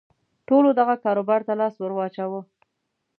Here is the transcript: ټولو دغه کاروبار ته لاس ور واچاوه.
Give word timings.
ټولو 0.47 0.69
دغه 0.79 0.95
کاروبار 1.03 1.41
ته 1.47 1.53
لاس 1.59 1.75
ور 1.77 1.91
واچاوه. 1.95 2.41